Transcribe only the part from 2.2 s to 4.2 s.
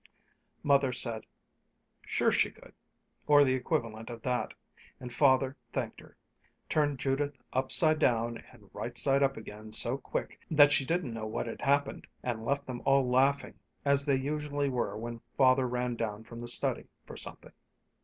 she could," or the equivalent